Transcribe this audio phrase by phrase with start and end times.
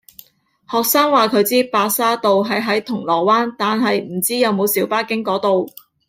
[0.67, 5.69] 學生話佢知白沙道係喺銅鑼灣，但係唔知有冇小巴經嗰度